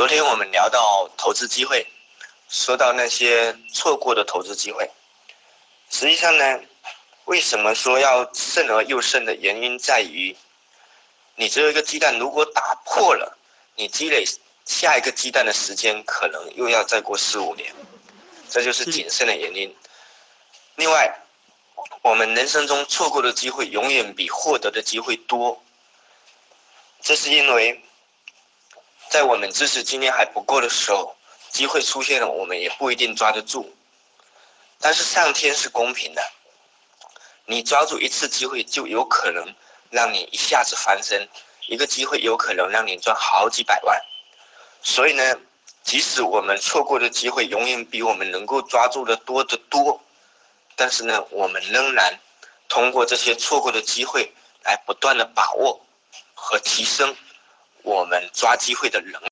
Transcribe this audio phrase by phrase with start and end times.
[0.00, 1.86] 昨天我们聊到投资机会，
[2.48, 4.90] 说到那些错过的投资机会。
[5.90, 6.58] 实际上呢，
[7.26, 10.34] 为什么说要慎而又慎的原因在于，
[11.34, 13.36] 你只有一个鸡蛋，如果打破了，
[13.76, 14.24] 你积累
[14.64, 17.70] 下一个鸡蛋的时间可能又要再过四五年，
[18.48, 19.76] 这就是谨慎的原因。
[20.76, 21.14] 另外，
[22.00, 25.62] 我们人生中错过的机会永远比获得的机会多，
[27.02, 27.84] 这是因为。
[29.10, 31.16] 在我们知识经验还不够的时候，
[31.50, 33.74] 机会出现了，我们也不一定抓得住。
[34.78, 36.22] 但是上天是公平的，
[37.44, 39.52] 你抓住一次机会，就有可能
[39.90, 41.28] 让你一下子翻身，
[41.66, 44.00] 一个机会有可能让你赚好几百万。
[44.80, 45.36] 所以呢，
[45.82, 50.00] 即使我们错过的机会永远比我们能够抓住的多得多，
[50.76, 52.16] 但是呢，我们仍然
[52.68, 54.32] 通过这些错过的机会
[54.62, 55.84] 来不断的把握
[56.32, 57.16] 和提升。
[57.82, 59.20] 我们抓机会的能